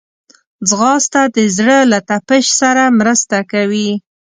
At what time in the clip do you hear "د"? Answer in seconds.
1.35-1.37